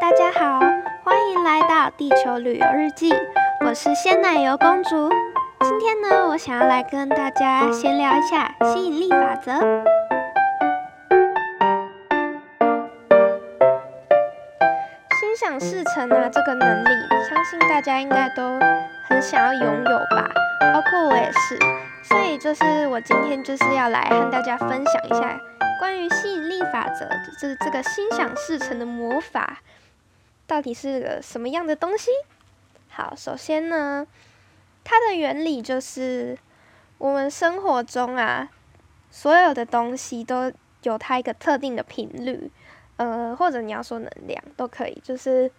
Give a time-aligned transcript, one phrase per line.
[0.00, 0.60] 大家好，
[1.04, 3.12] 欢迎来到地球旅游日记，
[3.60, 5.10] 我是鲜奶油公主。
[5.60, 9.52] 今天呢，我想要来跟大家闲聊一下吸引力法则。
[15.20, 16.88] 心想事成啊，这个能力，
[17.28, 18.42] 相信大家应该都
[19.08, 20.30] 很想要拥有吧，
[20.72, 21.58] 包括我也是。
[22.04, 25.38] 所以就是我今天就是要来和大家分享一下。
[25.82, 27.08] 关于吸引力法则，
[27.40, 29.60] 就是这个心想事成的魔法，
[30.46, 32.08] 到底是个什么样的东西？
[32.88, 34.06] 好，首先呢，
[34.84, 36.38] 它的原理就是
[36.98, 38.48] 我们生活中啊，
[39.10, 40.52] 所有的东西都
[40.84, 42.48] 有它一个特定的频率，
[42.98, 45.50] 呃，或者你要说能量都可以，就是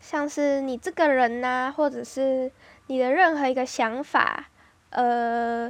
[0.00, 2.52] 像是你这个人呐，或者是
[2.86, 4.44] 你的任何一个想法，
[4.90, 5.68] 呃，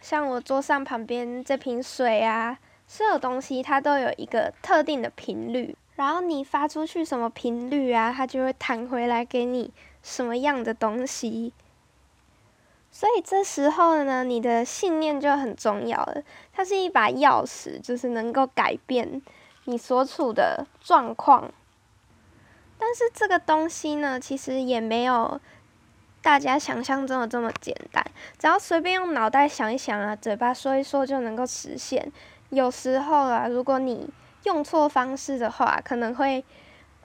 [0.00, 2.56] 像我桌上旁边这瓶水啊。
[2.94, 11.54] 所有东西它都有一个特定的频率，然后你发出去什么频率啊，它就会弹回来给你什么样的东西。
[12.90, 16.22] 所以这时候呢，你的信念就很重要了。
[16.52, 19.22] 它是一把钥匙，就是能够改变
[19.64, 21.50] 你所处的状况。
[22.78, 25.40] 但是这个东西呢，其实也没有
[26.20, 28.04] 大家想象中的这么简单。
[28.38, 32.12] 只要随便用脑袋想一想啊，嘴巴说一说就能够实现。
[32.52, 34.10] 有时候啊，如果你
[34.44, 36.44] 用错方式的话，可能会，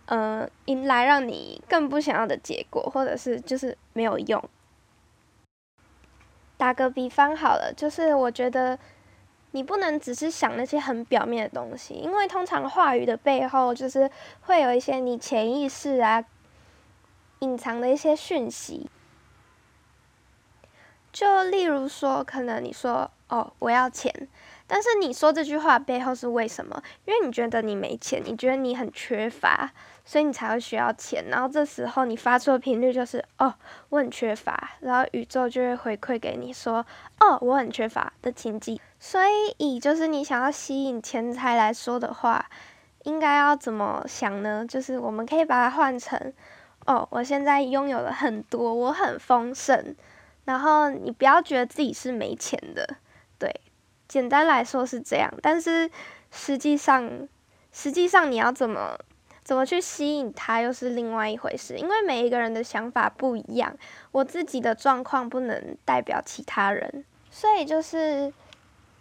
[0.08, 4.44] 嗯，迎来让你更不想要的结果，或者是就是没有用。
[6.58, 8.78] 打个比方好了，就是我觉得
[9.52, 14.12] 你不能只是想那些很表面的东西，因为通常话语的背后就是
[14.42, 16.26] 会有一些你潜意识啊
[17.40, 18.90] 隐藏的一些讯息。
[21.14, 24.28] 就例如说，可能你说哦，我要钱。
[24.68, 26.84] 但是你说这句话背后是为什么？
[27.06, 29.72] 因为你觉得你没钱，你觉得你很缺乏，
[30.04, 31.24] 所以你才会需要钱。
[31.30, 33.54] 然后这时候你发出的频率就是哦，
[33.90, 36.86] 我很缺乏，然后宇宙就会回馈给你说
[37.22, 38.78] 哦，我很缺乏的情境。
[39.00, 42.50] 所以以就是你想要吸引钱财来说的话，
[43.04, 44.66] 应该要怎么想呢？
[44.68, 46.34] 就是我们可以把它换成
[46.86, 49.96] 哦，我现在拥有了很多，我很丰盛。
[50.44, 52.98] 然后你不要觉得自己是没钱的，
[53.40, 53.62] 对。
[54.08, 55.90] 简单来说是这样，但是
[56.32, 57.28] 实际上，
[57.72, 58.98] 实际上你要怎么
[59.44, 61.78] 怎么去吸引他，又是另外一回事。
[61.78, 63.76] 因为每一个人的想法不一样，
[64.12, 68.34] 我自己的状况不能代表其他人，所以就是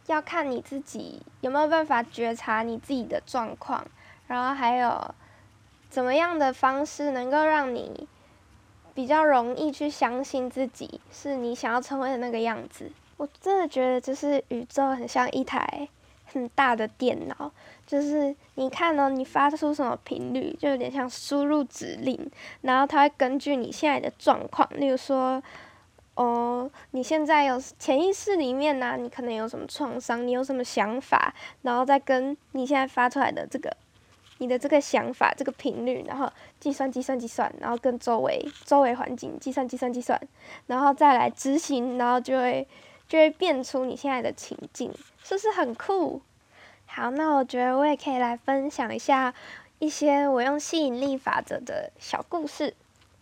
[0.06, 3.86] 要看你自己有没有办法觉察你自己的状况，
[4.26, 5.14] 然后还有
[5.88, 8.08] 怎么样的方式能够让你
[8.94, 12.90] 比较容易去相信自己是你想要成为的那个样子。
[13.16, 15.88] 我真的觉得，就是宇宙很像一台
[16.26, 17.50] 很大的电脑，
[17.86, 25.42] 就是你看哦，你发出什么频率，就有点像输入指令，然后它会根据你现在的状况，例如说，
[26.14, 33.74] 哦，你现在有潜意识里面呢，你可能有什么创伤，你有什么想法，然后再跟你现在发出来的这个，
[34.38, 40.20] 你的这个想法这个频率，然后计算计算计算，然后跟周围周围环境计算计算计算，
[40.66, 42.68] 然后再来执行，然后就会。
[43.08, 46.20] 就会变出你现在的情境，是不是很酷？
[46.86, 49.34] 好，那我觉得我也可以来分享一下
[49.78, 52.74] 一些我用吸引力法则的小故事。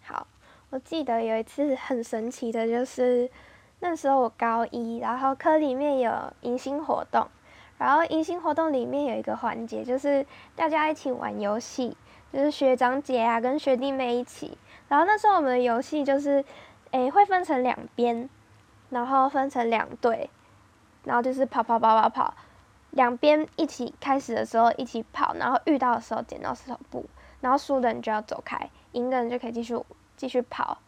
[0.02, 0.26] 好，
[0.70, 3.28] 我记得有一次很神奇的，就是
[3.80, 7.26] 那时候我高一，然后科里面有迎新活动，
[7.78, 10.24] 然后迎新活动里面有一个环节，就是
[10.54, 11.96] 大家一起玩游戏，
[12.32, 14.56] 就是学长姐啊跟学弟妹一起，
[14.88, 16.44] 然后那时候我们的游戏就是，
[16.92, 18.28] 诶会分成两边。
[18.94, 20.30] 然后分成两队，
[21.02, 22.32] 然后就是跑跑跑跑跑，
[22.90, 27.04] 两边一起开始的时候一起跑，然后遇到的时候剪刀石头布，
[27.40, 29.76] 然后输的人就要走开，赢的人就可以继续
[30.16, 30.78] 继续跑。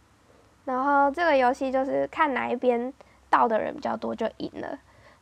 [0.65, 2.95] 然后这个游戏就是看哪一边
[3.29, 4.79] 到的人比较多就赢了。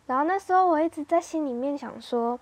[0.07, 2.39] 然后那时候我一直在心里面想说，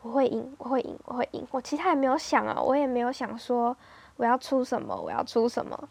[0.00, 1.46] 我会赢，我会赢，我会赢。
[1.50, 3.76] 我其他也没有想啊，我也没有想说
[4.16, 5.86] 我要出什么，我要出什么。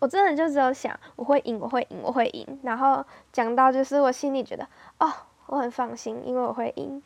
[0.00, 2.60] 我真的就只有想我会赢，我会赢，我会赢。
[2.62, 4.66] 然后讲到就是我心里觉得
[4.98, 5.12] 哦，
[5.46, 7.02] 我很放心，因为我会赢。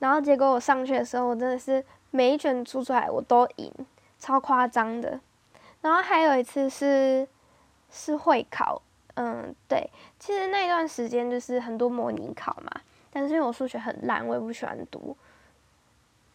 [0.00, 3.72] 然后结果我上去的时候，我真的是每一拳出出来我都赢，
[4.18, 5.20] 超夸张的。
[5.80, 7.26] 然后还有一次是
[7.90, 8.82] 是会考，
[9.14, 12.70] 嗯，对，其实那段时间就是很多模拟考嘛。
[13.12, 15.16] 但是因为我数学很烂，我也不喜欢读。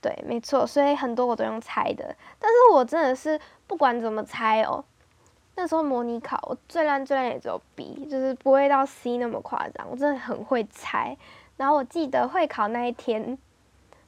[0.01, 2.15] 对，没错，所以很多我都用猜的。
[2.39, 4.83] 但是我真的是不管怎么猜哦。
[5.55, 9.87] 那时候模拟考，我最烂最烂也只有 B，就是不会到 C 那么夸张。
[9.89, 11.15] 我真的很会猜。
[11.57, 13.37] 然后我记得会考那一天，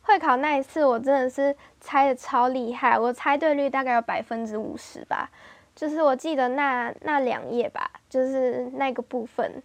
[0.02, 5.30] 会考那一次，我真的是猜的超厉害，我猜对率大概有百分之五十吧。
[5.76, 9.62] 就是我记得那那两页吧，就是那个部分，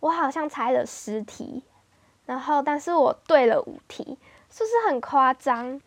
[0.00, 1.62] 我好像猜了十题，
[2.24, 4.16] 然后但是我对了五题，
[4.50, 5.80] 是不是很夸张？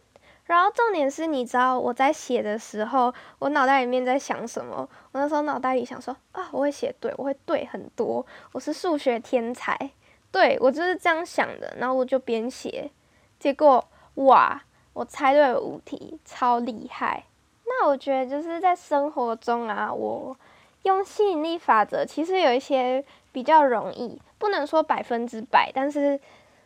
[0.45, 4.75] 然后重点是，你知道我在写的时候，我脑袋里面在想什么？
[5.11, 9.91] 我那时候脑袋里想说啊，我会写对，我会对很多，我是数学天才，
[10.31, 11.73] 对我就是这样想的。
[11.77, 12.91] 然后我就边写，
[13.39, 14.61] 结果哇，
[14.91, 17.23] 我猜对了五题，超厉害。
[17.65, 20.35] 那我觉得就是在生活中啊，我
[20.83, 26.19] 用吸引力法则，其实有一些比较容易，不能说百分之百，但是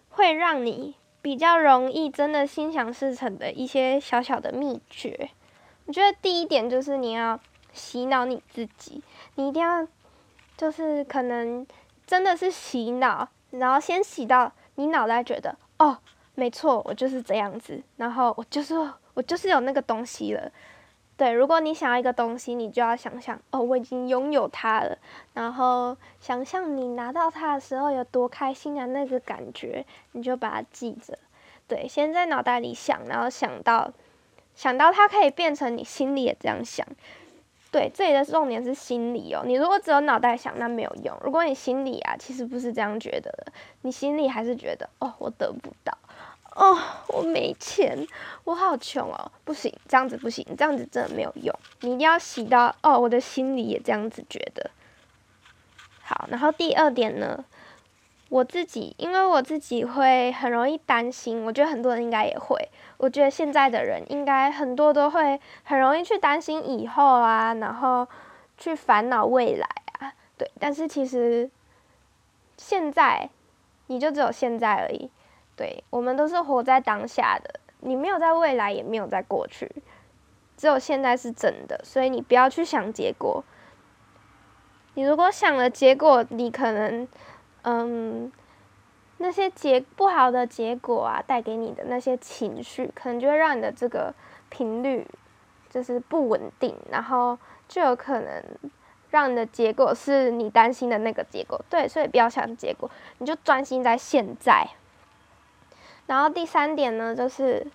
[0.09, 0.95] 会让你
[1.25, 5.31] 比较容易真的心想事成的一些小小的秘诀。
[5.87, 7.39] 我觉得第一点就是你要
[7.73, 9.01] 洗脑你自己，
[9.33, 9.87] 你一定要
[10.55, 11.65] 就是可能
[12.05, 15.97] 真的是洗脑，然后先洗到你脑袋觉得哦，
[16.35, 18.75] 没错，我就是这样子，然后我就是
[19.15, 20.51] 我就是有那个东西了。
[21.17, 24.97] 对，如果你想要一个东西，你就要想象哦，我已经拥有它了，
[25.33, 31.17] 然后想象你拿到它的时候有多开心啊，那个感觉，你就把它记着。
[31.67, 33.91] 对，先在脑袋里想，然后想到
[34.55, 36.85] 想到它可以变成你心里也这样想。
[37.71, 41.17] 对，这里的重点是心里哦，你如果只有脑袋想，那没有用。
[41.21, 45.97] 如果你心里啊，其实不是这样觉得的，你心里还是觉得哦，我得不到。
[46.55, 46.77] 哦，
[47.09, 48.07] 我没钱，
[48.45, 51.53] 我好穷哦，不行，这样子不行，这样子真的没有用。
[51.81, 54.71] 你一定要洗到哦，我的心里也这样子觉得。
[56.01, 57.43] 好，然后第二点呢，
[58.29, 62.57] 我自己，因为我自己会很容易担心，我觉得很多人应该也会。
[62.97, 68.07] 我觉得现在的人应该很多都会很容易去担心以后啊，然后
[68.57, 69.67] 去烦恼未来
[69.99, 70.49] 啊，对。
[70.57, 71.51] 但是其实
[72.55, 73.29] 现在
[73.87, 75.11] 你就只有现在而已。
[75.55, 79.71] 对我们都是活在当下的，你没有在未来，也没有在过去，
[80.57, 83.43] 只有现在是真的，所以你不要去想结果。
[84.95, 87.07] 你如果想了结果，你可能，
[87.63, 88.31] 嗯，
[89.17, 94.13] 那些结不好的结果啊，带给你的那些情绪，可能就会让你的这个
[94.49, 95.05] 频率
[95.69, 97.37] 就是不稳定，然后
[97.67, 98.43] 就有可能
[99.09, 101.59] 让你的结果是你担心的那个结果。
[101.69, 104.65] 对，所以不要想结果，你就专心在现在。
[106.07, 107.65] 然后第三点呢，就是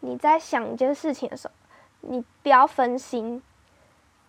[0.00, 1.54] 你在想一件事情的时候，
[2.00, 3.42] 你不要分心。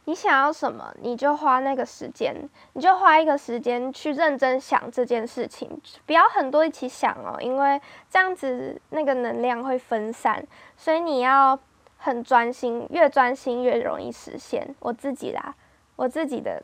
[0.05, 2.35] 你想要什么，你就花那个时间，
[2.73, 7.79] 你就花一个时间去认真想这件事情，不要很多一起想哦，因为
[8.09, 10.43] 这样子那个能量会分散。
[10.75, 11.59] 所以你要
[11.97, 14.75] 很专心，越专心越容易实现。
[14.79, 15.53] 我自己啦，
[15.95, 16.63] 我自己的。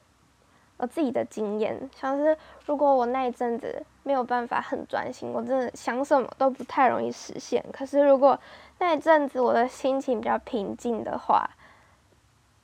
[0.86, 2.38] 我自己的经验，像是
[2.68, 7.66] 如果我那一阵子没有办法很专心，我真的想什么都不太容易实现。
[7.74, 8.40] 可是如果
[8.78, 11.50] 那一阵子我的心情比较平静的话，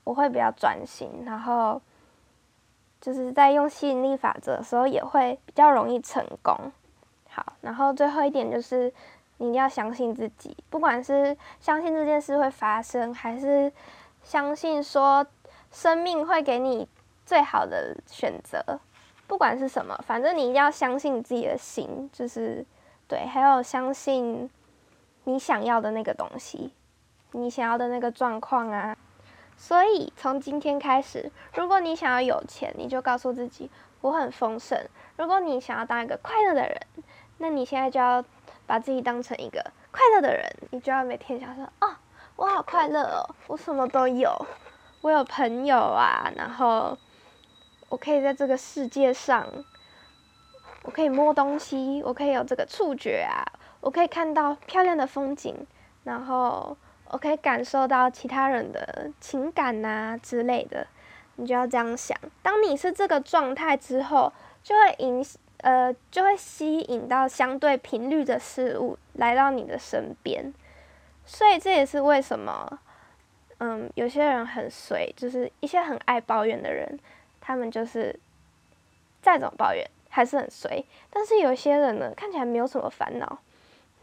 [0.04, 1.82] 我会比较专心，然后
[3.02, 6.56] 就是在用吸引力法则的时候也会比较容易成功。
[7.28, 8.94] 好，然后最后一点就是
[9.38, 13.74] 你一定要相信自己，不管是相信这件事会发生，还是
[14.22, 15.26] 相信说
[15.72, 16.88] 生命会给你。
[17.32, 18.62] 最好的选择，
[19.26, 22.66] 不管是什么，反正你一定要相信你自己的心，就是
[23.08, 24.50] 对，还有相信
[25.24, 26.74] 你想要的那个东西，
[27.32, 28.98] 你想要的那个状况啊。
[29.56, 34.78] 所以从今天开始，如果你想要有钱，你就告诉自己我很丰盛；
[35.16, 36.78] 如果你想要当一个快乐的人，
[37.38, 38.22] 那你现在就要
[38.68, 41.96] 把自己当成一个快乐的人，你就要每天想说哦，
[42.36, 44.46] 我好快乐哦，我什么都有，
[45.00, 46.98] 我有朋友啊，然后。
[47.92, 49.46] 我可以在这个世界上，
[50.84, 53.44] 我可以摸东西，我可以有这个触觉啊，
[53.82, 55.54] 我可以看到漂亮的风景，
[56.06, 56.78] 然后
[57.10, 60.88] 我可以感受到其他人的情感呐之类的。
[61.36, 64.32] 你就要这样想，当你是这个状态之后，
[64.64, 65.26] 就会引
[65.58, 70.54] 呃就会吸引到相对频率的事物来到你的身边。
[71.26, 72.80] 所以这也是为什么，
[73.58, 76.98] 嗯，有些人很随，就是一些很爱抱怨的人。
[77.42, 78.18] 他们就是
[79.22, 83.40] 再怎么抱怨还是很随，但是有些人呢看起来没有什么烦恼，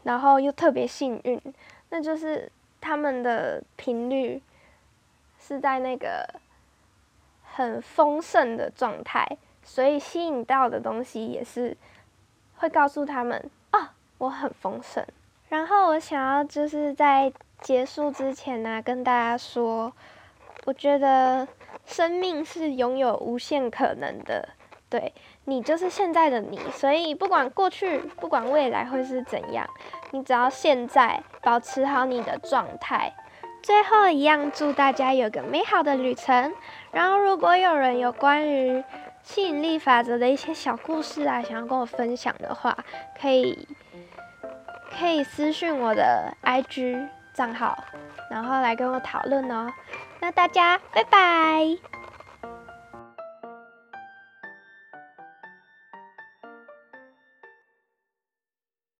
[0.03, 1.41] 然后又特别幸运，
[1.89, 4.41] 那就是他们的频率
[5.39, 6.27] 是在那个
[7.43, 9.25] 很丰盛的状态，
[9.63, 11.77] 所以吸引到的东西也是
[12.57, 15.05] 会告诉他们啊，我很丰盛。
[15.49, 17.31] 然后我想要就是在
[17.61, 19.93] 结束之前呢，跟大家说，
[20.65, 21.47] 我觉得。
[21.89, 24.49] 生命是拥有无限可能的，
[24.89, 25.11] 对
[25.45, 29.67] 你就是现在的你，所以不管过去，不管未来会是怎样，
[30.11, 33.11] 你只要现在保持好你的状态。
[33.63, 36.53] 最后一样，祝大家有个美好的旅程。
[36.91, 38.83] 然后，如果有人有关于
[39.23, 42.77] 吸引力法则的一些小故事啊，想要跟我分享的话，
[43.19, 43.67] 可以
[44.97, 47.77] 可以私信我的 IG 账号，
[48.29, 49.71] 然后来跟我讨论哦。
[50.19, 51.98] 那大家拜拜。